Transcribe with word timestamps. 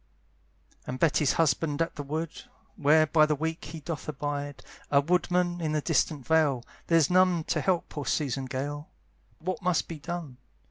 And 0.87 0.97
Betty's 0.99 1.33
husband's 1.33 1.83
at 1.83 1.95
the 1.95 2.01
wood, 2.01 2.31
Where 2.75 3.05
by 3.05 3.27
the 3.27 3.35
week 3.35 3.65
he 3.65 3.81
doth 3.81 4.09
abide, 4.09 4.63
A 4.89 4.99
woodman 4.99 5.61
in 5.61 5.73
the 5.73 5.81
distant 5.81 6.25
vale; 6.25 6.63
There's 6.87 7.11
none 7.11 7.43
to 7.43 7.61
help 7.61 7.87
poor 7.87 8.07
Susan 8.07 8.45
Gale, 8.45 8.89
What 9.37 9.61
must 9.61 9.87
be 9.87 9.99
done? 9.99 10.37